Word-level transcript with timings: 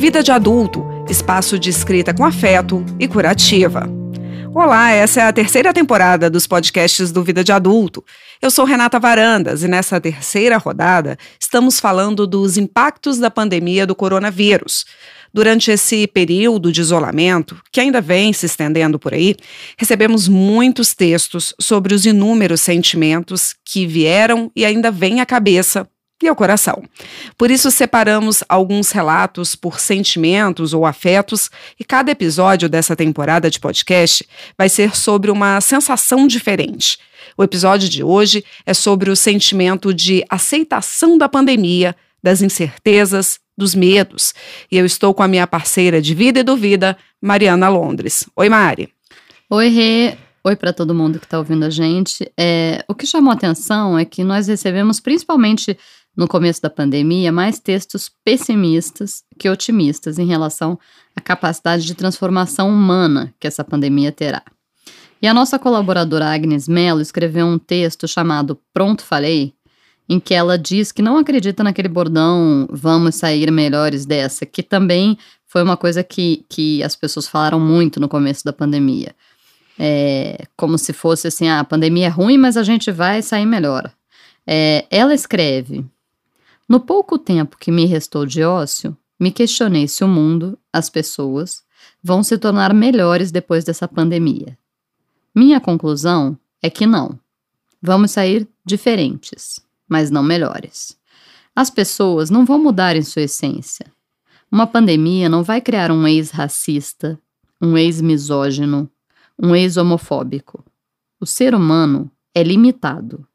Vida 0.00 0.22
de 0.22 0.32
Adulto, 0.32 0.82
espaço 1.10 1.58
de 1.58 1.68
escrita 1.68 2.14
com 2.14 2.24
afeto 2.24 2.82
e 2.98 3.06
curativa. 3.06 3.86
Olá, 4.54 4.92
essa 4.92 5.20
é 5.20 5.24
a 5.24 5.32
terceira 5.32 5.74
temporada 5.74 6.30
dos 6.30 6.46
podcasts 6.46 7.12
do 7.12 7.22
Vida 7.22 7.44
de 7.44 7.52
Adulto. 7.52 8.02
Eu 8.40 8.50
sou 8.50 8.64
Renata 8.64 8.98
Varandas 8.98 9.62
e 9.62 9.68
nessa 9.68 10.00
terceira 10.00 10.56
rodada 10.56 11.18
estamos 11.38 11.78
falando 11.78 12.26
dos 12.26 12.56
impactos 12.56 13.18
da 13.18 13.30
pandemia 13.30 13.86
do 13.86 13.94
coronavírus. 13.94 14.86
Durante 15.34 15.70
esse 15.70 16.06
período 16.06 16.72
de 16.72 16.80
isolamento, 16.80 17.60
que 17.70 17.78
ainda 17.78 18.00
vem 18.00 18.32
se 18.32 18.46
estendendo 18.46 18.98
por 18.98 19.12
aí, 19.12 19.36
recebemos 19.76 20.26
muitos 20.26 20.94
textos 20.94 21.54
sobre 21.60 21.94
os 21.94 22.06
inúmeros 22.06 22.62
sentimentos 22.62 23.54
que 23.66 23.86
vieram 23.86 24.50
e 24.56 24.64
ainda 24.64 24.90
vêm 24.90 25.20
à 25.20 25.26
cabeça 25.26 25.86
e 26.22 26.28
ao 26.28 26.36
coração. 26.36 26.82
Por 27.36 27.50
isso, 27.50 27.70
separamos 27.70 28.44
alguns 28.48 28.90
relatos 28.90 29.54
por 29.54 29.80
sentimentos 29.80 30.74
ou 30.74 30.84
afetos, 30.84 31.50
e 31.78 31.84
cada 31.84 32.10
episódio 32.10 32.68
dessa 32.68 32.94
temporada 32.94 33.50
de 33.50 33.58
podcast 33.58 34.26
vai 34.56 34.68
ser 34.68 34.96
sobre 34.96 35.30
uma 35.30 35.60
sensação 35.60 36.26
diferente. 36.26 36.98
O 37.36 37.42
episódio 37.42 37.88
de 37.88 38.02
hoje 38.02 38.44
é 38.66 38.74
sobre 38.74 39.10
o 39.10 39.16
sentimento 39.16 39.94
de 39.94 40.24
aceitação 40.28 41.16
da 41.16 41.28
pandemia, 41.28 41.96
das 42.22 42.42
incertezas, 42.42 43.38
dos 43.56 43.74
medos. 43.74 44.34
E 44.70 44.76
eu 44.76 44.86
estou 44.86 45.14
com 45.14 45.22
a 45.22 45.28
minha 45.28 45.46
parceira 45.46 46.00
de 46.00 46.14
vida 46.14 46.40
e 46.40 46.42
duvida, 46.42 46.96
Mariana 47.20 47.68
Londres. 47.68 48.24
Oi, 48.34 48.48
Mari. 48.48 48.88
Oi, 49.48 49.68
Rê. 49.68 50.16
Oi 50.42 50.56
para 50.56 50.72
todo 50.72 50.94
mundo 50.94 51.18
que 51.18 51.26
está 51.26 51.38
ouvindo 51.38 51.66
a 51.66 51.70
gente. 51.70 52.30
É, 52.38 52.82
o 52.88 52.94
que 52.94 53.06
chamou 53.06 53.30
atenção 53.30 53.98
é 53.98 54.06
que 54.06 54.24
nós 54.24 54.48
recebemos 54.48 54.98
principalmente 54.98 55.76
no 56.16 56.28
começo 56.28 56.60
da 56.60 56.70
pandemia, 56.70 57.32
mais 57.32 57.58
textos 57.58 58.10
pessimistas 58.24 59.22
que 59.38 59.48
otimistas 59.48 60.18
em 60.18 60.26
relação 60.26 60.78
à 61.14 61.20
capacidade 61.20 61.84
de 61.84 61.94
transformação 61.94 62.68
humana 62.68 63.32
que 63.38 63.46
essa 63.46 63.64
pandemia 63.64 64.12
terá. 64.12 64.42
E 65.22 65.26
a 65.26 65.34
nossa 65.34 65.58
colaboradora 65.58 66.32
Agnes 66.32 66.66
Mello 66.66 67.00
escreveu 67.00 67.46
um 67.46 67.58
texto 67.58 68.08
chamado 68.08 68.58
Pronto 68.72 69.04
Falei, 69.04 69.54
em 70.08 70.18
que 70.18 70.34
ela 70.34 70.58
diz 70.58 70.90
que 70.90 71.02
não 71.02 71.18
acredita 71.18 71.62
naquele 71.62 71.88
bordão 71.88 72.66
vamos 72.70 73.14
sair 73.14 73.50
melhores 73.50 74.04
dessa, 74.04 74.44
que 74.44 74.62
também 74.62 75.16
foi 75.46 75.62
uma 75.62 75.76
coisa 75.76 76.02
que, 76.02 76.44
que 76.48 76.82
as 76.82 76.96
pessoas 76.96 77.28
falaram 77.28 77.60
muito 77.60 78.00
no 78.00 78.08
começo 78.08 78.44
da 78.44 78.52
pandemia. 78.52 79.14
É, 79.78 80.44
como 80.56 80.76
se 80.76 80.92
fosse 80.92 81.28
assim, 81.28 81.48
ah, 81.48 81.60
a 81.60 81.64
pandemia 81.64 82.06
é 82.06 82.08
ruim, 82.08 82.36
mas 82.36 82.56
a 82.56 82.62
gente 82.62 82.90
vai 82.90 83.22
sair 83.22 83.46
melhor. 83.46 83.90
É, 84.46 84.84
ela 84.90 85.14
escreve: 85.14 85.84
no 86.70 86.78
pouco 86.78 87.18
tempo 87.18 87.58
que 87.58 87.72
me 87.72 87.84
restou 87.84 88.24
de 88.24 88.44
ócio, 88.44 88.96
me 89.18 89.32
questionei 89.32 89.88
se 89.88 90.04
o 90.04 90.08
mundo, 90.08 90.56
as 90.72 90.88
pessoas, 90.88 91.64
vão 92.00 92.22
se 92.22 92.38
tornar 92.38 92.72
melhores 92.72 93.32
depois 93.32 93.64
dessa 93.64 93.88
pandemia. 93.88 94.56
Minha 95.34 95.60
conclusão 95.60 96.38
é 96.62 96.70
que 96.70 96.86
não. 96.86 97.18
Vamos 97.82 98.12
sair 98.12 98.46
diferentes, 98.64 99.60
mas 99.88 100.12
não 100.12 100.22
melhores. 100.22 100.96
As 101.56 101.70
pessoas 101.70 102.30
não 102.30 102.44
vão 102.44 102.62
mudar 102.62 102.94
em 102.94 103.02
sua 103.02 103.22
essência. 103.22 103.86
Uma 104.48 104.64
pandemia 104.64 105.28
não 105.28 105.42
vai 105.42 105.60
criar 105.60 105.90
um 105.90 106.06
ex-racista, 106.06 107.18
um 107.60 107.76
ex-misógino, 107.76 108.88
um 109.36 109.56
ex-homofóbico. 109.56 110.64
O 111.18 111.26
ser 111.26 111.52
humano 111.52 112.08
é 112.32 112.44
limitado. 112.44 113.26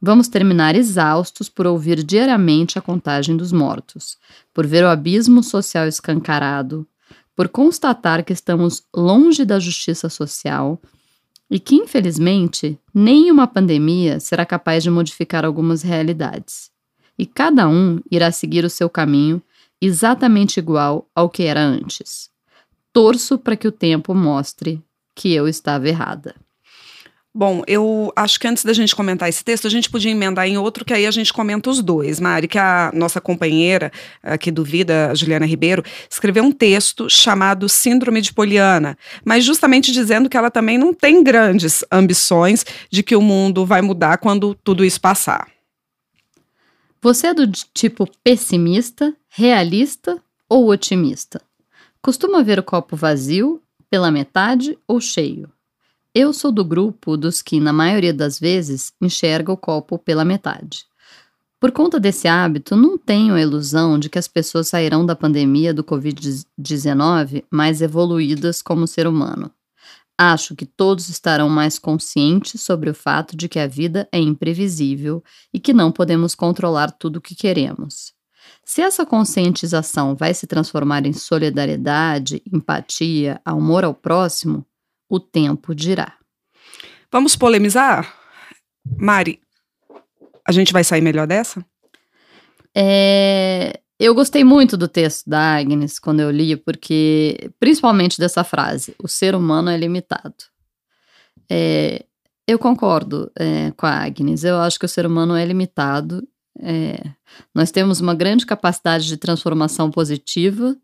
Vamos 0.00 0.28
terminar 0.28 0.76
exaustos 0.76 1.48
por 1.48 1.66
ouvir 1.66 2.04
diariamente 2.04 2.78
a 2.78 2.82
contagem 2.82 3.36
dos 3.36 3.50
mortos, 3.50 4.16
por 4.54 4.66
ver 4.66 4.84
o 4.84 4.88
abismo 4.88 5.42
social 5.42 5.88
escancarado, 5.88 6.86
por 7.34 7.48
constatar 7.48 8.24
que 8.24 8.32
estamos 8.32 8.84
longe 8.94 9.44
da 9.44 9.58
justiça 9.58 10.08
social 10.08 10.80
e 11.50 11.58
que, 11.58 11.74
infelizmente, 11.74 12.78
nenhuma 12.94 13.46
pandemia 13.46 14.20
será 14.20 14.46
capaz 14.46 14.84
de 14.84 14.90
modificar 14.90 15.44
algumas 15.44 15.82
realidades. 15.82 16.70
E 17.18 17.26
cada 17.26 17.68
um 17.68 18.00
irá 18.10 18.30
seguir 18.30 18.64
o 18.64 18.70
seu 18.70 18.88
caminho 18.88 19.42
exatamente 19.80 20.58
igual 20.58 21.08
ao 21.14 21.28
que 21.28 21.42
era 21.42 21.60
antes. 21.60 22.30
Torço 22.92 23.38
para 23.38 23.56
que 23.56 23.66
o 23.66 23.72
tempo 23.72 24.14
mostre 24.14 24.80
que 25.14 25.32
eu 25.32 25.48
estava 25.48 25.88
errada. 25.88 26.34
Bom, 27.38 27.62
eu 27.68 28.12
acho 28.16 28.40
que 28.40 28.48
antes 28.48 28.64
da 28.64 28.72
gente 28.72 28.96
comentar 28.96 29.28
esse 29.28 29.44
texto, 29.44 29.64
a 29.68 29.70
gente 29.70 29.88
podia 29.88 30.10
emendar 30.10 30.48
em 30.48 30.58
outro, 30.58 30.84
que 30.84 30.92
aí 30.92 31.06
a 31.06 31.10
gente 31.12 31.32
comenta 31.32 31.70
os 31.70 31.80
dois. 31.80 32.18
Mari, 32.18 32.48
que 32.48 32.58
a 32.58 32.90
nossa 32.92 33.20
companheira 33.20 33.92
aqui 34.20 34.50
do 34.50 34.64
Vida, 34.64 35.14
Juliana 35.14 35.46
Ribeiro, 35.46 35.84
escreveu 36.10 36.42
um 36.42 36.50
texto 36.50 37.08
chamado 37.08 37.68
Síndrome 37.68 38.20
de 38.20 38.34
Poliana, 38.34 38.98
mas 39.24 39.44
justamente 39.44 39.92
dizendo 39.92 40.28
que 40.28 40.36
ela 40.36 40.50
também 40.50 40.76
não 40.76 40.92
tem 40.92 41.22
grandes 41.22 41.84
ambições 41.92 42.66
de 42.90 43.04
que 43.04 43.14
o 43.14 43.22
mundo 43.22 43.64
vai 43.64 43.82
mudar 43.82 44.18
quando 44.18 44.52
tudo 44.52 44.84
isso 44.84 45.00
passar. 45.00 45.46
Você 47.00 47.28
é 47.28 47.34
do 47.34 47.46
tipo 47.72 48.10
pessimista, 48.24 49.14
realista 49.28 50.20
ou 50.48 50.68
otimista? 50.68 51.40
Costuma 52.02 52.42
ver 52.42 52.58
o 52.58 52.64
copo 52.64 52.96
vazio, 52.96 53.62
pela 53.88 54.10
metade 54.10 54.76
ou 54.88 55.00
cheio? 55.00 55.48
Eu 56.20 56.32
sou 56.32 56.50
do 56.50 56.64
grupo 56.64 57.16
dos 57.16 57.40
que, 57.40 57.60
na 57.60 57.72
maioria 57.72 58.12
das 58.12 58.40
vezes, 58.40 58.92
enxerga 59.00 59.52
o 59.52 59.56
copo 59.56 59.96
pela 59.96 60.24
metade. 60.24 60.84
Por 61.60 61.70
conta 61.70 62.00
desse 62.00 62.26
hábito, 62.26 62.74
não 62.74 62.98
tenho 62.98 63.34
a 63.34 63.40
ilusão 63.40 63.96
de 63.96 64.10
que 64.10 64.18
as 64.18 64.26
pessoas 64.26 64.66
sairão 64.66 65.06
da 65.06 65.14
pandemia 65.14 65.72
do 65.72 65.84
Covid-19 65.84 67.44
mais 67.48 67.80
evoluídas 67.80 68.60
como 68.60 68.84
ser 68.84 69.06
humano. 69.06 69.48
Acho 70.18 70.56
que 70.56 70.66
todos 70.66 71.08
estarão 71.08 71.48
mais 71.48 71.78
conscientes 71.78 72.62
sobre 72.62 72.90
o 72.90 72.94
fato 72.94 73.36
de 73.36 73.48
que 73.48 73.60
a 73.60 73.68
vida 73.68 74.08
é 74.10 74.18
imprevisível 74.18 75.22
e 75.54 75.60
que 75.60 75.72
não 75.72 75.92
podemos 75.92 76.34
controlar 76.34 76.90
tudo 76.90 77.18
o 77.18 77.22
que 77.22 77.36
queremos. 77.36 78.12
Se 78.64 78.82
essa 78.82 79.06
conscientização 79.06 80.16
vai 80.16 80.34
se 80.34 80.48
transformar 80.48 81.06
em 81.06 81.12
solidariedade, 81.12 82.42
empatia, 82.52 83.40
amor 83.44 83.84
ao 83.84 83.94
próximo, 83.94 84.66
o 85.08 85.18
tempo 85.18 85.74
dirá. 85.74 86.14
Vamos 87.10 87.34
polemizar? 87.36 88.14
Mari, 88.98 89.40
a 90.46 90.52
gente 90.52 90.72
vai 90.72 90.84
sair 90.84 91.00
melhor 91.00 91.26
dessa? 91.26 91.64
É, 92.74 93.80
eu 93.98 94.14
gostei 94.14 94.44
muito 94.44 94.76
do 94.76 94.86
texto 94.86 95.28
da 95.28 95.56
Agnes 95.56 95.98
quando 95.98 96.20
eu 96.20 96.30
li, 96.30 96.56
porque, 96.56 97.50
principalmente 97.58 98.18
dessa 98.18 98.44
frase, 98.44 98.94
o 99.02 99.08
ser 99.08 99.34
humano 99.34 99.70
é 99.70 99.76
limitado. 99.76 100.36
É, 101.50 102.04
eu 102.46 102.58
concordo 102.58 103.30
é, 103.38 103.72
com 103.72 103.86
a 103.86 104.04
Agnes, 104.04 104.44
eu 104.44 104.58
acho 104.58 104.78
que 104.78 104.84
o 104.84 104.88
ser 104.88 105.04
humano 105.04 105.34
é 105.34 105.44
limitado. 105.44 106.26
É, 106.60 106.98
nós 107.54 107.70
temos 107.70 108.00
uma 108.00 108.14
grande 108.14 108.46
capacidade 108.46 109.06
de 109.06 109.16
transformação 109.16 109.90
positiva, 109.90 110.76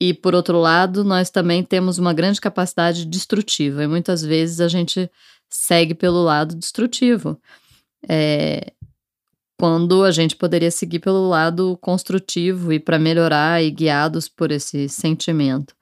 e 0.00 0.14
por 0.14 0.34
outro 0.34 0.58
lado, 0.58 1.04
nós 1.04 1.28
também 1.28 1.62
temos 1.62 1.98
uma 1.98 2.14
grande 2.14 2.40
capacidade 2.40 3.04
destrutiva, 3.04 3.84
e 3.84 3.86
muitas 3.86 4.22
vezes 4.22 4.60
a 4.60 4.68
gente 4.68 5.10
segue 5.48 5.94
pelo 5.94 6.22
lado 6.22 6.54
destrutivo. 6.54 7.38
É, 8.08 8.72
quando 9.58 10.04
a 10.04 10.10
gente 10.10 10.36
poderia 10.36 10.70
seguir 10.70 11.00
pelo 11.00 11.28
lado 11.28 11.76
construtivo 11.82 12.72
e 12.72 12.80
para 12.80 12.98
melhorar 12.98 13.62
e 13.62 13.70
guiados 13.70 14.26
por 14.26 14.50
esse 14.50 14.88
sentimento. 14.88 15.74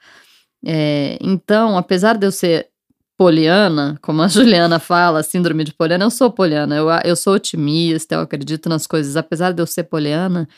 É, 0.67 1.17
então, 1.21 1.79
apesar 1.79 2.19
de 2.19 2.27
eu 2.27 2.33
ser 2.33 2.69
poliana, 3.17 3.97
como 4.03 4.21
a 4.21 4.27
Juliana 4.29 4.81
fala, 4.81 5.23
síndrome 5.23 5.63
de 5.63 5.73
poliana, 5.73 6.05
eu 6.05 6.11
sou 6.11 6.29
poliana, 6.33 6.75
eu, 6.75 6.89
eu 7.05 7.15
sou 7.15 7.35
otimista, 7.35 8.17
eu 8.17 8.21
acredito 8.21 8.69
nas 8.69 8.85
coisas, 8.85 9.17
apesar 9.17 9.53
de 9.53 9.63
eu 9.63 9.67
ser 9.67 9.85
poliana, 9.85 10.49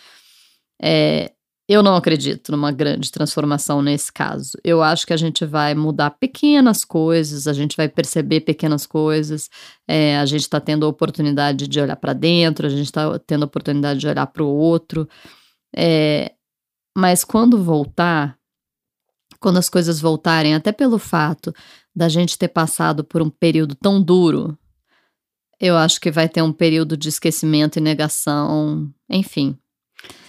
é, 0.81 1.31
eu 1.73 1.85
não 1.85 1.95
acredito 1.95 2.51
numa 2.51 2.73
grande 2.73 3.13
transformação 3.13 3.81
nesse 3.81 4.13
caso. 4.13 4.59
Eu 4.65 4.83
acho 4.83 5.07
que 5.07 5.13
a 5.13 5.17
gente 5.17 5.47
vai 5.47 5.73
mudar 5.73 6.11
pequenas 6.11 6.85
coisas, 6.85 7.47
a 7.47 7.53
gente 7.53 7.77
vai 7.77 7.89
perceber 7.89 8.41
pequenas 8.41 8.87
coisas, 8.87 9.49
é, 9.87 10.19
a 10.19 10.27
gente 10.27 10.41
está 10.41 10.59
tendo 10.59 10.85
a 10.85 10.89
oportunidade 10.89 11.69
de 11.69 11.81
olhar 11.81 11.95
para 11.95 12.13
dentro, 12.13 12.67
a 12.67 12.69
gente 12.69 12.87
está 12.87 13.17
tendo 13.21 13.45
a 13.45 13.47
oportunidade 13.47 14.01
de 14.01 14.09
olhar 14.09 14.27
para 14.27 14.43
o 14.43 14.49
outro. 14.49 15.09
É, 15.77 16.33
mas 16.99 17.23
quando 17.23 17.63
voltar, 17.63 18.37
quando 19.39 19.59
as 19.59 19.69
coisas 19.69 20.01
voltarem, 20.01 20.57
até 20.57 20.73
pelo 20.73 20.99
fato 20.99 21.55
da 21.95 22.09
gente 22.09 22.37
ter 22.37 22.49
passado 22.49 23.05
por 23.05 23.23
um 23.23 23.31
período 23.31 23.77
tão 23.77 24.03
duro, 24.03 24.59
eu 25.61 25.77
acho 25.77 26.01
que 26.01 26.11
vai 26.11 26.29
ter 26.29 26.43
um 26.43 26.53
período 26.53 26.97
de 26.97 27.09
esquecimento 27.09 27.79
e 27.79 27.81
negação, 27.81 28.93
enfim. 29.09 29.57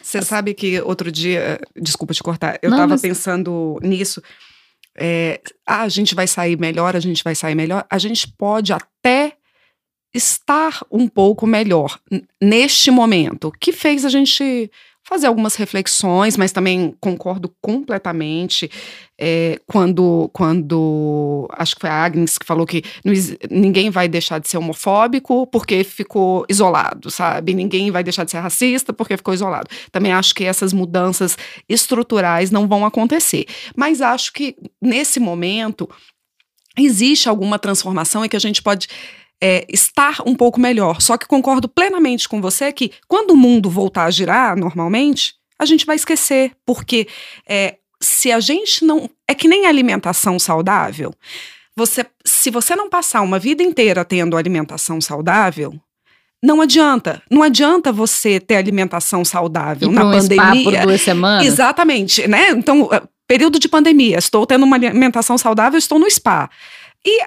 Você 0.01 0.21
sabe 0.21 0.53
que 0.53 0.81
outro 0.81 1.11
dia, 1.11 1.59
desculpa 1.75 2.13
te 2.13 2.21
cortar, 2.21 2.59
eu 2.61 2.69
estava 2.69 2.87
mas... 2.87 3.01
pensando 3.01 3.79
nisso. 3.81 4.21
É, 4.97 5.39
ah, 5.65 5.83
a 5.83 5.89
gente 5.89 6.13
vai 6.13 6.27
sair 6.27 6.59
melhor, 6.59 6.95
a 6.95 6.99
gente 6.99 7.23
vai 7.23 7.33
sair 7.33 7.55
melhor. 7.55 7.85
A 7.89 7.97
gente 7.97 8.27
pode 8.27 8.73
até 8.73 9.37
estar 10.13 10.85
um 10.91 11.07
pouco 11.07 11.47
melhor 11.47 11.99
neste 12.41 12.91
momento. 12.91 13.47
O 13.47 13.51
que 13.51 13.71
fez 13.71 14.03
a 14.03 14.09
gente 14.09 14.69
fazer 15.11 15.27
algumas 15.27 15.55
reflexões, 15.55 16.37
mas 16.37 16.53
também 16.53 16.95
concordo 17.01 17.53
completamente 17.61 18.71
é, 19.19 19.59
quando, 19.67 20.29
quando 20.31 21.49
acho 21.51 21.75
que 21.75 21.81
foi 21.81 21.89
a 21.89 22.05
Agnes 22.05 22.37
que 22.37 22.45
falou 22.45 22.65
que 22.65 22.81
não, 23.03 23.11
ninguém 23.49 23.89
vai 23.89 24.07
deixar 24.07 24.39
de 24.39 24.47
ser 24.47 24.57
homofóbico 24.57 25.45
porque 25.47 25.83
ficou 25.83 26.45
isolado, 26.47 27.11
sabe? 27.11 27.53
Ninguém 27.53 27.91
vai 27.91 28.05
deixar 28.05 28.23
de 28.23 28.31
ser 28.31 28.39
racista 28.39 28.93
porque 28.93 29.17
ficou 29.17 29.33
isolado. 29.33 29.67
Também 29.91 30.13
acho 30.13 30.33
que 30.33 30.45
essas 30.45 30.71
mudanças 30.71 31.37
estruturais 31.67 32.49
não 32.49 32.65
vão 32.65 32.85
acontecer. 32.85 33.45
Mas 33.75 33.99
acho 33.99 34.31
que 34.31 34.55
nesse 34.81 35.19
momento 35.19 35.89
existe 36.77 37.27
alguma 37.27 37.59
transformação 37.59 38.23
e 38.23 38.29
que 38.29 38.37
a 38.37 38.39
gente 38.39 38.61
pode 38.61 38.87
é, 39.41 39.65
estar 39.67 40.17
um 40.25 40.35
pouco 40.35 40.59
melhor. 40.59 41.01
Só 41.01 41.17
que 41.17 41.25
concordo 41.25 41.67
plenamente 41.67 42.29
com 42.29 42.39
você 42.39 42.71
que 42.71 42.91
quando 43.07 43.31
o 43.31 43.37
mundo 43.37 43.69
voltar 43.69 44.05
a 44.05 44.11
girar 44.11 44.55
normalmente, 44.55 45.33
a 45.57 45.65
gente 45.65 45.85
vai 45.85 45.95
esquecer, 45.95 46.51
porque 46.65 47.07
é, 47.47 47.77
se 48.01 48.31
a 48.31 48.39
gente 48.39 48.85
não. 48.85 49.09
É 49.27 49.33
que 49.33 49.47
nem 49.47 49.65
alimentação 49.65 50.37
saudável. 50.37 51.13
Você, 51.75 52.05
se 52.25 52.51
você 52.51 52.75
não 52.75 52.89
passar 52.89 53.21
uma 53.21 53.39
vida 53.39 53.63
inteira 53.63 54.03
tendo 54.03 54.35
alimentação 54.35 54.99
saudável, 54.99 55.73
não 56.43 56.59
adianta. 56.59 57.21
Não 57.29 57.43
adianta 57.43 57.91
você 57.91 58.39
ter 58.39 58.55
alimentação 58.55 59.23
saudável 59.23 59.89
e 59.89 59.93
na 59.93 60.05
um 60.05 60.11
pandemia. 60.11 60.63
por 60.63 60.77
duas 60.87 61.01
semanas. 61.01 61.45
Exatamente, 61.45 62.27
né? 62.27 62.49
Então, 62.49 62.89
é, 62.91 63.01
período 63.27 63.59
de 63.59 63.69
pandemia, 63.69 64.17
estou 64.17 64.45
tendo 64.45 64.65
uma 64.65 64.75
alimentação 64.75 65.37
saudável, 65.37 65.77
estou 65.77 65.97
no 65.97 66.09
spa. 66.09 66.49
E 67.05 67.21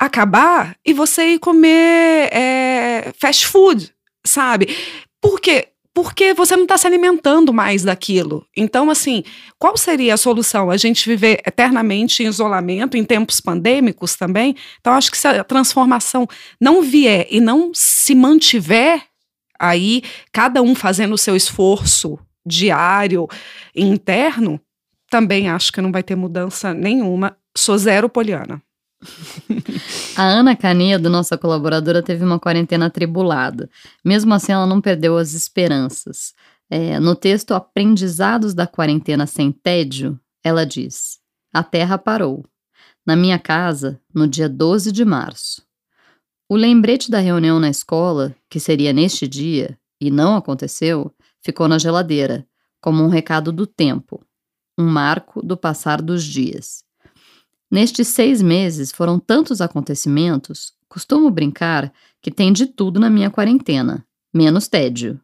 acabar 0.00 0.74
e 0.82 0.94
você 0.94 1.34
ir 1.34 1.38
comer 1.38 2.30
é, 2.32 3.12
fast 3.20 3.46
food, 3.46 3.92
sabe? 4.24 4.74
Por 5.20 5.38
quê? 5.38 5.68
Porque 5.92 6.32
você 6.32 6.56
não 6.56 6.62
está 6.62 6.78
se 6.78 6.86
alimentando 6.86 7.52
mais 7.52 7.82
daquilo. 7.82 8.46
Então, 8.56 8.88
assim, 8.88 9.22
qual 9.58 9.76
seria 9.76 10.14
a 10.14 10.16
solução? 10.16 10.70
A 10.70 10.78
gente 10.78 11.06
viver 11.06 11.42
eternamente 11.46 12.22
em 12.22 12.26
isolamento, 12.26 12.96
em 12.96 13.04
tempos 13.04 13.42
pandêmicos 13.42 14.16
também? 14.16 14.56
Então, 14.80 14.94
acho 14.94 15.10
que 15.10 15.18
se 15.18 15.28
a 15.28 15.44
transformação 15.44 16.26
não 16.58 16.80
vier 16.80 17.26
e 17.30 17.38
não 17.38 17.72
se 17.74 18.14
mantiver 18.14 19.02
aí, 19.58 20.02
cada 20.32 20.62
um 20.62 20.74
fazendo 20.74 21.12
o 21.12 21.18
seu 21.18 21.36
esforço 21.36 22.18
diário 22.46 23.28
interno, 23.76 24.58
também 25.10 25.50
acho 25.50 25.70
que 25.70 25.82
não 25.82 25.92
vai 25.92 26.02
ter 26.02 26.16
mudança 26.16 26.72
nenhuma. 26.72 27.36
Sou 27.54 27.76
zero 27.76 28.08
poliana. 28.08 28.62
A 30.16 30.24
Ana 30.24 30.54
Canedo, 30.54 31.08
nossa 31.08 31.38
colaboradora, 31.38 32.02
teve 32.02 32.24
uma 32.24 32.38
quarentena 32.38 32.86
atribulada. 32.86 33.68
Mesmo 34.04 34.32
assim, 34.34 34.52
ela 34.52 34.66
não 34.66 34.80
perdeu 34.80 35.16
as 35.16 35.32
esperanças. 35.32 36.34
É, 36.68 37.00
no 37.00 37.16
texto 37.16 37.52
Aprendizados 37.52 38.54
da 38.54 38.66
Quarentena 38.66 39.26
Sem 39.26 39.50
Tédio, 39.50 40.18
ela 40.44 40.64
diz: 40.64 41.18
A 41.52 41.62
Terra 41.62 41.98
parou. 41.98 42.44
Na 43.04 43.16
minha 43.16 43.38
casa, 43.38 44.00
no 44.14 44.28
dia 44.28 44.48
12 44.48 44.92
de 44.92 45.04
março. 45.04 45.62
O 46.48 46.56
lembrete 46.56 47.10
da 47.10 47.18
reunião 47.18 47.58
na 47.58 47.70
escola, 47.70 48.34
que 48.48 48.60
seria 48.60 48.92
neste 48.92 49.26
dia, 49.26 49.78
e 50.00 50.10
não 50.10 50.36
aconteceu, 50.36 51.12
ficou 51.42 51.66
na 51.66 51.78
geladeira, 51.78 52.46
como 52.80 53.02
um 53.02 53.08
recado 53.08 53.52
do 53.52 53.66
tempo, 53.66 54.24
um 54.78 54.86
marco 54.86 55.44
do 55.44 55.56
passar 55.56 56.02
dos 56.02 56.24
dias. 56.24 56.84
Nestes 57.70 58.08
seis 58.08 58.42
meses 58.42 58.90
foram 58.90 59.18
tantos 59.18 59.60
acontecimentos, 59.60 60.72
costumo 60.88 61.30
brincar 61.30 61.92
que 62.20 62.30
tem 62.30 62.52
de 62.52 62.66
tudo 62.66 62.98
na 62.98 63.08
minha 63.08 63.30
quarentena, 63.30 64.04
menos 64.34 64.66
tédio. 64.66 65.20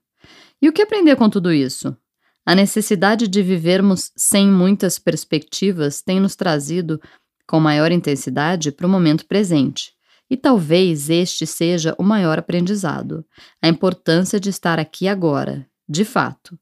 E 0.62 0.68
o 0.68 0.72
que 0.72 0.82
aprender 0.82 1.16
com 1.16 1.28
tudo 1.28 1.52
isso? 1.52 1.96
A 2.44 2.54
necessidade 2.54 3.26
de 3.26 3.42
vivermos 3.42 4.12
sem 4.16 4.48
muitas 4.48 4.98
perspectivas 4.98 6.00
tem 6.00 6.20
nos 6.20 6.36
trazido 6.36 7.00
com 7.46 7.58
maior 7.58 7.90
intensidade 7.90 8.70
para 8.70 8.86
o 8.86 8.90
momento 8.90 9.26
presente. 9.26 9.92
E 10.30 10.36
talvez 10.36 11.10
este 11.10 11.46
seja 11.46 11.94
o 11.98 12.04
maior 12.04 12.38
aprendizado: 12.38 13.24
a 13.60 13.68
importância 13.68 14.38
de 14.38 14.50
estar 14.50 14.78
aqui 14.78 15.08
agora, 15.08 15.68
de 15.88 16.04
fato. 16.04 16.56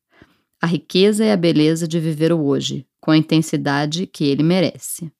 A 0.60 0.66
riqueza 0.66 1.24
e 1.24 1.30
a 1.30 1.36
beleza 1.36 1.86
de 1.86 2.00
viver 2.00 2.32
o 2.32 2.42
hoje, 2.42 2.86
com 3.00 3.10
a 3.10 3.16
intensidade 3.16 4.06
que 4.06 4.24
ele 4.24 4.42
merece. 4.42 5.12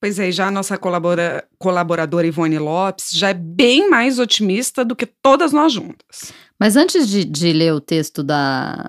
Pois 0.00 0.18
é, 0.18 0.30
já 0.30 0.46
a 0.46 0.50
nossa 0.50 0.78
colabora, 0.78 1.44
colaboradora 1.58 2.26
Ivone 2.26 2.58
Lopes 2.58 3.10
já 3.12 3.30
é 3.30 3.34
bem 3.34 3.90
mais 3.90 4.18
otimista 4.18 4.84
do 4.84 4.94
que 4.94 5.06
todas 5.06 5.52
nós 5.52 5.72
juntas. 5.72 6.32
Mas 6.58 6.76
antes 6.76 7.08
de, 7.08 7.24
de 7.24 7.52
ler 7.52 7.74
o 7.74 7.80
texto 7.80 8.22
da, 8.22 8.88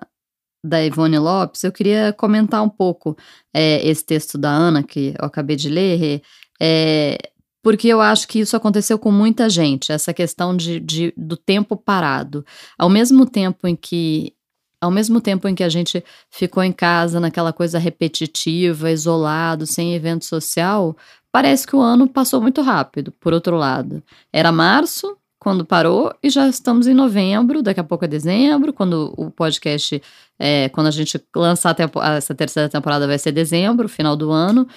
da 0.63 0.83
Ivone 0.83 1.17
Lopes, 1.17 1.63
eu 1.63 1.71
queria 1.71 2.13
comentar 2.13 2.63
um 2.63 2.69
pouco 2.69 3.17
é, 3.53 3.87
esse 3.87 4.05
texto 4.05 4.37
da 4.37 4.49
Ana, 4.49 4.83
que 4.83 5.15
eu 5.19 5.25
acabei 5.25 5.55
de 5.55 5.69
ler, 5.69 6.21
é, 6.61 7.17
porque 7.63 7.87
eu 7.87 8.01
acho 8.01 8.27
que 8.27 8.39
isso 8.39 8.55
aconteceu 8.55 8.99
com 8.99 9.11
muita 9.11 9.49
gente, 9.49 9.91
essa 9.91 10.13
questão 10.13 10.55
de, 10.55 10.79
de, 10.79 11.13
do 11.17 11.35
tempo 11.35 11.75
parado. 11.75 12.45
Ao 12.77 12.89
mesmo 12.89 13.25
tempo 13.25 13.67
em 13.67 13.75
que 13.75 14.33
ao 14.81 14.91
mesmo 14.91 15.19
tempo 15.19 15.47
em 15.47 15.55
que 15.55 15.63
a 15.63 15.69
gente 15.69 16.03
ficou 16.29 16.63
em 16.63 16.71
casa 16.71 17.19
naquela 17.19 17.51
coisa 17.51 17.77
repetitiva, 17.77 18.91
isolado, 18.91 19.65
sem 19.65 19.93
evento 19.93 20.25
social, 20.25 20.95
parece 21.31 21.67
que 21.67 21.75
o 21.75 21.81
ano 21.81 22.07
passou 22.07 22.41
muito 22.41 22.61
rápido, 22.61 23.11
por 23.19 23.33
outro 23.33 23.57
lado. 23.57 24.01
Era 24.31 24.51
março, 24.51 25.17
quando 25.39 25.65
parou, 25.65 26.13
e 26.21 26.29
já 26.29 26.47
estamos 26.47 26.87
em 26.87 26.93
novembro, 26.93 27.61
daqui 27.61 27.79
a 27.79 27.83
pouco 27.83 28.05
é 28.05 28.07
dezembro, 28.07 28.73
quando 28.73 29.13
o 29.17 29.31
podcast, 29.31 30.01
é, 30.37 30.69
quando 30.69 30.87
a 30.87 30.91
gente 30.91 31.21
lançar 31.35 31.75
essa 32.17 32.35
terceira 32.35 32.69
temporada 32.69 33.07
vai 33.07 33.17
ser 33.17 33.31
dezembro, 33.31 33.87
final 33.87 34.15
do 34.15 34.31
ano. 34.31 34.67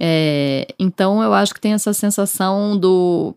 É, 0.00 0.66
então 0.78 1.22
eu 1.22 1.32
acho 1.34 1.52
que 1.54 1.60
tem 1.60 1.72
essa 1.72 1.92
sensação 1.92 2.76
do, 2.76 3.34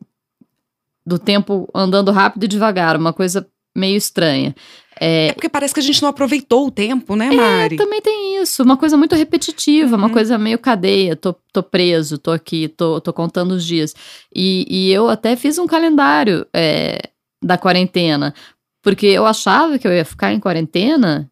do 1.06 1.20
tempo 1.20 1.70
andando 1.74 2.12
rápido 2.12 2.46
e 2.46 2.48
devagar, 2.48 2.96
uma 2.98 3.14
coisa 3.14 3.48
meio 3.76 3.98
estranha. 3.98 4.56
É, 5.00 5.28
é, 5.28 5.34
porque 5.34 5.50
parece 5.50 5.74
que 5.74 5.80
a 5.80 5.84
gente 5.84 6.02
não 6.02 6.10
aproveitou 6.10 6.68
o 6.68 6.72
tempo, 6.72 7.16
né, 7.16 7.28
é, 7.28 7.32
Mari? 7.32 7.76
É, 7.76 7.78
também 7.78 8.02
tem 8.02 8.42
isso. 8.42 8.64
Uma 8.64 8.78
coisa 8.78 8.96
muito 8.98 9.16
repetitiva, 9.16 9.96
uhum. 9.96 10.04
uma 10.04 10.10
coisa 10.10 10.38
meio 10.38 10.58
cadeia. 10.58 11.16
Tô, 11.16 11.34
tô 11.52 11.62
preso, 11.62 12.18
tô 12.18 12.32
aqui, 12.32 12.68
tô, 12.68 13.02
tô 13.02 13.12
contando 13.12 13.52
os 13.52 13.66
dias. 13.66 13.94
E, 14.34 14.66
e 14.70 14.92
eu 14.92 15.10
até 15.10 15.36
fiz 15.36 15.58
um 15.58 15.68
calendário 15.68 16.46
é, 16.54 17.10
da 17.42 17.58
quarentena, 17.58 18.34
porque 18.82 19.08
eu 19.08 19.26
achava 19.26 19.78
que 19.78 19.88
eu 19.88 19.94
ia 19.94 20.06
ficar 20.06 20.32
em 20.32 20.40
quarentena 20.40 21.30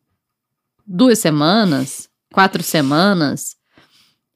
duas 0.86 1.20
semanas, 1.20 2.10
quatro 2.34 2.62
semanas. 2.62 3.56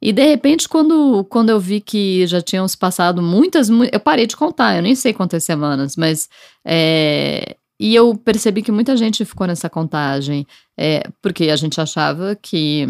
E 0.01 0.13
de 0.13 0.23
repente, 0.23 0.69
quando, 0.69 1.25
quando 1.25 1.49
eu 1.49 1.59
vi 1.59 1.81
que 1.81 2.25
já 2.27 2.39
tinham 2.39 2.67
se 2.67 2.77
passado 2.77 3.21
muitas, 3.21 3.69
eu 3.91 3.99
parei 3.99 4.27
de 4.27 4.37
contar, 4.37 4.75
eu 4.75 4.83
nem 4.83 4.93
sei 4.93 5.11
quantas 5.11 5.43
semanas, 5.43 5.95
mas 5.95 6.29
é, 6.63 7.57
e 7.79 7.93
eu 7.93 8.15
percebi 8.15 8.61
que 8.61 8.71
muita 8.71 8.97
gente 8.97 9.23
ficou 9.23 9.45
nessa 9.45 9.69
contagem, 9.69 10.45
é, 10.77 11.03
porque 11.21 11.49
a 11.49 11.55
gente 11.55 11.79
achava 11.79 12.35
que 12.35 12.87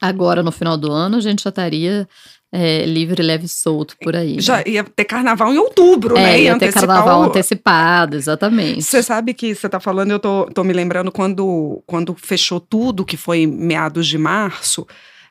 agora, 0.00 0.42
no 0.42 0.50
final 0.50 0.76
do 0.76 0.90
ano, 0.90 1.16
a 1.16 1.20
gente 1.20 1.42
já 1.42 1.50
estaria 1.50 2.08
é, 2.52 2.84
livre, 2.84 3.22
leve 3.22 3.46
e 3.46 3.48
solto 3.48 3.96
por 4.00 4.14
aí. 4.14 4.40
Já 4.40 4.58
né? 4.58 4.64
ia 4.66 4.84
ter 4.84 5.04
carnaval 5.04 5.52
em 5.52 5.58
outubro, 5.58 6.16
é, 6.16 6.22
né? 6.22 6.40
Ia, 6.40 6.52
ia 6.52 6.58
ter 6.58 6.72
carnaval 6.72 7.20
o... 7.20 7.24
antecipado, 7.24 8.16
exatamente. 8.16 8.82
Você 8.82 9.02
sabe 9.02 9.34
que 9.34 9.54
você 9.54 9.66
está 9.66 9.78
falando, 9.80 10.10
eu 10.10 10.18
tô, 10.18 10.46
tô 10.46 10.62
me 10.62 10.72
lembrando 10.72 11.10
quando, 11.10 11.82
quando 11.86 12.14
fechou 12.14 12.60
tudo, 12.60 13.04
que 13.04 13.16
foi 13.16 13.46
meados 13.46 14.06
de 14.06 14.18
março, 14.18 14.86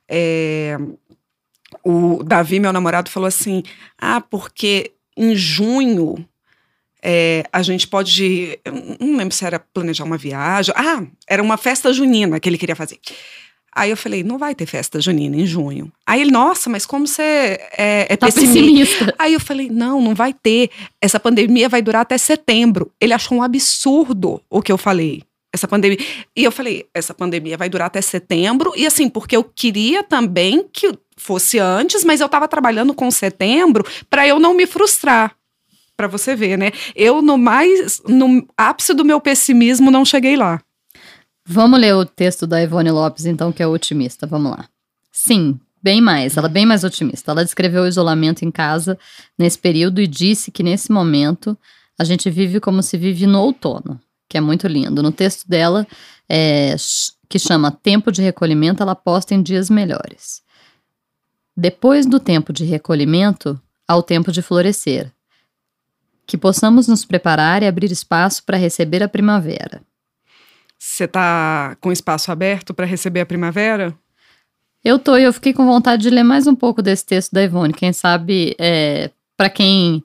é, 0.09 0.77
o 1.83 2.23
Davi, 2.23 2.59
meu 2.59 2.73
namorado, 2.73 3.09
falou 3.09 3.27
assim: 3.27 3.63
ah, 3.97 4.21
porque 4.21 4.91
em 5.17 5.35
junho 5.35 6.15
é, 7.03 7.43
a 7.51 7.61
gente 7.61 7.85
pode. 7.85 8.57
Não 8.99 9.17
lembro 9.17 9.35
se 9.35 9.45
era 9.45 9.59
planejar 9.59 10.05
uma 10.05 10.17
viagem. 10.17 10.73
Ah, 10.77 11.03
era 11.27 11.43
uma 11.43 11.57
festa 11.57 11.91
junina 11.91 12.39
que 12.39 12.47
ele 12.47 12.57
queria 12.57 12.75
fazer. 12.75 12.97
Aí 13.75 13.89
eu 13.89 13.97
falei, 13.97 14.23
não 14.23 14.37
vai 14.37 14.53
ter 14.53 14.67
festa 14.67 15.01
junina 15.01 15.35
em 15.35 15.45
junho. 15.47 15.91
Aí 16.05 16.21
ele, 16.21 16.31
nossa, 16.31 16.69
mas 16.69 16.85
como 16.85 17.07
você 17.07 17.59
é, 17.75 18.05
é 18.07 18.15
tá 18.15 18.27
pessimista. 18.27 18.59
pessimista. 18.59 19.15
Aí 19.17 19.33
eu 19.33 19.39
falei, 19.39 19.67
não, 19.69 19.99
não 19.99 20.13
vai 20.13 20.31
ter. 20.31 20.69
Essa 21.01 21.19
pandemia 21.19 21.67
vai 21.67 21.81
durar 21.81 22.03
até 22.03 22.17
setembro. 22.17 22.91
Ele 23.01 23.13
achou 23.13 23.39
um 23.39 23.43
absurdo 23.43 24.39
o 24.49 24.61
que 24.61 24.71
eu 24.71 24.77
falei. 24.77 25.23
Essa 25.51 25.67
pandemia. 25.67 25.97
E 26.35 26.43
eu 26.43 26.51
falei, 26.51 26.85
essa 26.93 27.13
pandemia 27.13 27.57
vai 27.57 27.67
durar 27.67 27.87
até 27.87 27.99
setembro. 27.99 28.71
E 28.77 28.85
assim, 28.85 29.09
porque 29.09 29.35
eu 29.35 29.43
queria 29.43 30.03
também 30.03 30.67
que 30.71 30.93
fosse 31.17 31.57
antes, 31.57 32.03
mas 32.03 32.21
eu 32.21 32.27
estava 32.27 32.47
trabalhando 32.47 32.93
com 32.93 33.09
setembro 33.09 33.83
para 34.09 34.27
eu 34.27 34.39
não 34.39 34.53
me 34.53 34.67
frustrar 34.67 35.35
para 36.03 36.17
você 36.17 36.35
ver, 36.35 36.57
né? 36.57 36.71
Eu 36.95 37.21
no 37.21 37.37
mais 37.37 38.01
no 38.07 38.45
ápice 38.57 38.93
do 38.93 39.05
meu 39.05 39.21
pessimismo 39.21 39.89
não 39.89 40.03
cheguei 40.03 40.35
lá. 40.35 40.61
Vamos 41.45 41.79
ler 41.79 41.95
o 41.95 42.05
texto 42.05 42.45
da 42.45 42.61
Ivone 42.61 42.91
Lopes, 42.91 43.25
então, 43.25 43.51
que 43.51 43.63
é 43.63 43.67
otimista. 43.67 44.27
Vamos 44.27 44.51
lá. 44.51 44.65
Sim, 45.11 45.59
bem 45.81 46.01
mais. 46.01 46.35
Ela 46.35 46.47
é 46.47 46.51
bem 46.51 46.65
mais 46.65 46.83
otimista. 46.83 47.31
Ela 47.31 47.43
descreveu 47.43 47.83
o 47.83 47.87
isolamento 47.87 48.43
em 48.43 48.51
casa 48.51 48.97
nesse 49.37 49.57
período 49.57 50.01
e 50.01 50.07
disse 50.07 50.51
que 50.51 50.63
nesse 50.63 50.91
momento 50.91 51.57
a 51.97 52.03
gente 52.03 52.29
vive 52.29 52.59
como 52.59 52.81
se 52.81 52.97
vive 52.97 53.25
no 53.25 53.39
outono, 53.39 53.99
que 54.27 54.37
é 54.37 54.41
muito 54.41 54.67
lindo. 54.67 55.03
No 55.03 55.11
texto 55.11 55.47
dela, 55.47 55.87
é, 56.27 56.75
que 57.29 57.39
chama 57.39 57.71
Tempo 57.71 58.11
de 58.11 58.21
Recolhimento, 58.21 58.83
ela 58.83 58.95
posta 58.95 59.33
em 59.33 59.41
dias 59.41 59.69
melhores. 59.69 60.41
Depois 61.55 62.05
do 62.05 62.19
tempo 62.19 62.51
de 62.51 62.65
recolhimento, 62.65 63.59
ao 63.87 64.01
tempo 64.01 64.31
de 64.31 64.41
florescer. 64.41 65.11
Que 66.33 66.37
possamos 66.39 66.87
nos 66.87 67.05
preparar 67.05 67.61
e 67.61 67.67
abrir 67.67 67.91
espaço 67.91 68.43
para 68.43 68.57
receber 68.57 69.03
a 69.03 69.07
primavera. 69.07 69.83
Você 70.79 71.03
está 71.03 71.77
com 71.79 71.91
espaço 71.91 72.31
aberto 72.31 72.73
para 72.73 72.87
receber 72.87 73.19
a 73.19 73.25
primavera? 73.27 73.95
Eu 74.83 74.97
tô 74.97 75.15
e 75.15 75.21
eu 75.21 75.31
fiquei 75.31 75.53
com 75.53 75.63
vontade 75.63 76.01
de 76.01 76.09
ler 76.09 76.23
mais 76.23 76.47
um 76.47 76.55
pouco 76.55 76.81
desse 76.81 77.05
texto 77.05 77.33
da 77.33 77.43
Ivone. 77.43 77.71
Quem 77.71 77.93
sabe, 77.93 78.55
é, 78.57 79.11
para 79.37 79.47
quem 79.47 80.03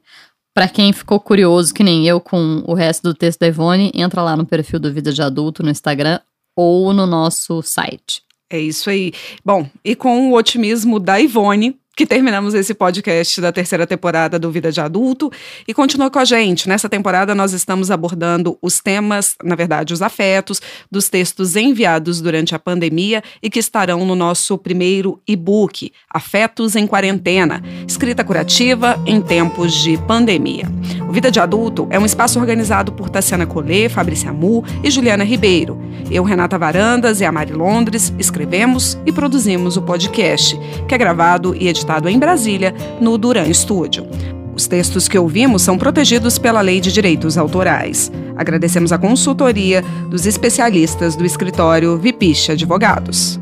para 0.53 0.69
quem 0.69 0.93
ficou 0.93 1.19
curioso, 1.19 1.73
que 1.73 1.83
nem 1.83 2.07
eu, 2.07 2.21
com 2.21 2.63
o 2.67 2.75
resto 2.75 3.05
do 3.05 3.15
texto 3.15 3.41
da 3.41 3.47
Ivone, 3.47 3.91
entra 3.95 4.21
lá 4.21 4.37
no 4.37 4.45
perfil 4.45 4.79
do 4.79 4.93
Vida 4.93 5.11
de 5.11 5.23
Adulto 5.23 5.63
no 5.63 5.71
Instagram 5.71 6.21
ou 6.55 6.93
no 6.93 7.07
nosso 7.07 7.63
site. 7.63 8.23
É 8.51 8.61
isso 8.61 8.91
aí. 8.91 9.15
Bom, 9.43 9.67
e 9.83 9.97
com 9.97 10.31
o 10.31 10.37
otimismo 10.37 11.01
da 11.01 11.19
Ivone, 11.19 11.81
que 11.99 12.07
terminamos 12.07 12.55
esse 12.55 12.75
podcast 12.75 13.41
da 13.41 13.51
terceira 13.51 13.85
temporada 13.85 14.39
do 14.39 14.53
Vida 14.53 14.71
de 14.71 14.81
Adulto. 14.81 15.33
E 15.67 15.75
continua 15.75 16.09
com 16.09 16.21
a 16.21 16.25
gente. 16.25 16.69
Nessa 16.69 16.89
temporada, 16.89 17.35
nós 17.35 17.53
estamos 17.53 17.91
abordando 17.91 18.57
os 18.63 18.79
temas, 18.79 19.35
na 19.43 19.57
verdade, 19.57 19.93
os 19.93 20.01
afetos, 20.01 20.63
dos 20.89 21.09
textos 21.09 21.57
enviados 21.57 22.21
durante 22.21 22.55
a 22.55 22.59
pandemia 22.59 23.21
e 23.43 23.51
que 23.51 23.59
estarão 23.59 24.07
no 24.07 24.15
nosso 24.15 24.57
primeiro 24.57 25.21
e-book, 25.27 25.91
Afetos 26.09 26.77
em 26.77 26.87
Quarentena 26.87 27.65
Escrita 27.89 28.23
Curativa 28.23 28.97
em 29.05 29.21
Tempos 29.21 29.75
de 29.75 29.99
Pandemia. 29.99 30.71
O 31.09 31.13
Vida 31.13 31.33
de 31.33 31.41
Adulto 31.41 31.89
é 31.91 31.99
um 31.99 32.07
espaço 32.07 32.39
organizado 32.39 32.93
por 32.93 33.11
Tassiana 33.11 33.45
Collet, 33.45 33.89
Fabrícia 33.89 34.33
Mu 34.33 34.65
e 34.85 34.91
Juliana 34.91 35.25
Ribeiro. 35.25 35.77
Eu, 36.09 36.23
Renata 36.23 36.57
Varandas 36.57 37.21
e 37.21 37.25
a 37.25 37.33
Mari 37.33 37.55
Londres 37.55 38.15
escrevemos 38.21 38.97
e 39.05 39.11
produzimos 39.11 39.77
o 39.77 39.83
podcast, 39.83 40.57
que 40.87 40.95
é 40.95 40.99
gravado 40.99 41.57
e 41.57 41.67
editado 41.67 41.88
em 42.09 42.19
Brasília, 42.19 42.75
no 43.01 43.17
Duran 43.17 43.53
Studio. 43.53 44.07
Os 44.55 44.67
textos 44.67 45.09
que 45.09 45.19
ouvimos 45.19 45.63
são 45.63 45.79
protegidos 45.79 46.39
pela 46.39 46.61
Lei 46.61 46.81
de 46.81 46.93
Direitos 46.93 47.39
Autorais. 47.39 48.11
Agradecemos 48.37 48.93
a 48.93 48.99
consultoria 48.99 49.83
dos 50.11 50.27
especialistas 50.27 51.15
do 51.15 51.25
escritório 51.25 51.97
Vipicha 51.97 52.53
Advogados. 52.53 53.41